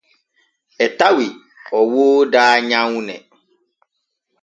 E 0.83 0.85
tawi 0.97 1.27
o 1.77 1.79
wooda 1.91 2.43
nyawne. 2.69 3.15